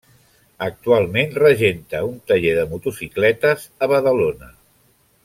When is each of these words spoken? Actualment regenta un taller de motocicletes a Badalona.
Actualment 0.67 1.35
regenta 1.43 2.01
un 2.07 2.17
taller 2.31 2.55
de 2.61 2.65
motocicletes 2.73 3.69
a 3.87 3.91
Badalona. 3.97 4.51